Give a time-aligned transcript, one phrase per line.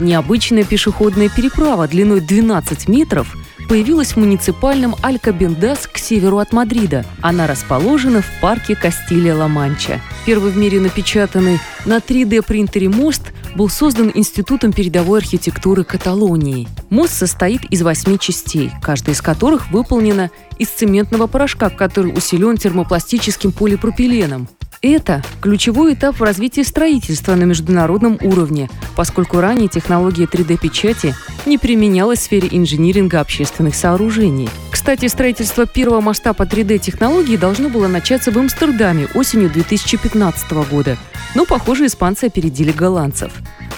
[0.00, 3.36] Необычная пешеходная переправа длиной 12 метров
[3.68, 7.04] появилась в муниципальном Алькабендас к северу от Мадрида.
[7.22, 10.00] Она расположена в парке Кастилия-Ла-Манча.
[10.26, 16.68] Первый в мире напечатанный на 3D-принтере мост был создан Институтом передовой архитектуры Каталонии.
[16.90, 23.52] Мост состоит из восьми частей, каждая из которых выполнена из цементного порошка, который усилен термопластическим
[23.52, 24.48] полипропиленом.
[24.86, 31.14] Это ключевой этап в развитии строительства на международном уровне, поскольку ранее технология 3D-печати
[31.46, 34.50] не применялась в сфере инжиниринга общественных сооружений.
[34.70, 40.98] Кстати, строительство первого моста по 3D-технологии должно было начаться в Амстердаме осенью 2015 года,
[41.34, 43.32] но, похоже, испанцы опередили голландцев.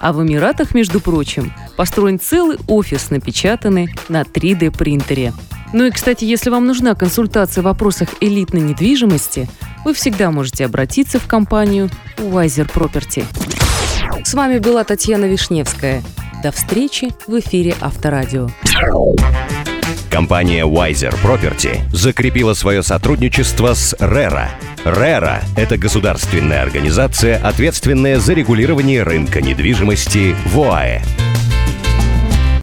[0.00, 5.32] А в Эмиратах, между прочим, построен целый офис, напечатанный на 3D-принтере.
[5.72, 9.48] Ну и, кстати, если вам нужна консультация в вопросах элитной недвижимости–
[9.84, 13.24] вы всегда можете обратиться в компанию Wiser Property.
[14.24, 16.02] С вами была Татьяна Вишневская.
[16.42, 18.48] До встречи в эфире Авторадио.
[20.10, 24.48] Компания Wiser Property закрепила свое сотрудничество с RERA.
[24.84, 31.29] RERA– это государственная организация, ответственная за регулирование рынка недвижимости в ОАЭ.